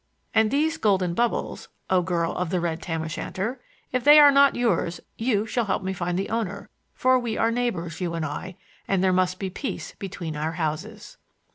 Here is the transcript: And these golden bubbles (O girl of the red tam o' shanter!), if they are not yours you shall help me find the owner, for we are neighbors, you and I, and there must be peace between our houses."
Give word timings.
And 0.33 0.49
these 0.49 0.77
golden 0.77 1.13
bubbles 1.13 1.67
(O 1.91 2.01
girl 2.01 2.33
of 2.33 2.49
the 2.49 2.59
red 2.59 2.81
tam 2.81 3.03
o' 3.03 3.07
shanter!), 3.07 3.61
if 3.91 4.03
they 4.03 4.17
are 4.17 4.31
not 4.31 4.55
yours 4.55 4.99
you 5.15 5.45
shall 5.45 5.65
help 5.65 5.83
me 5.83 5.93
find 5.93 6.17
the 6.17 6.29
owner, 6.31 6.69
for 6.95 7.19
we 7.19 7.37
are 7.37 7.51
neighbors, 7.51 8.01
you 8.01 8.15
and 8.15 8.25
I, 8.25 8.55
and 8.87 9.03
there 9.03 9.13
must 9.13 9.37
be 9.37 9.51
peace 9.51 9.93
between 9.99 10.35
our 10.35 10.53
houses." 10.53 11.17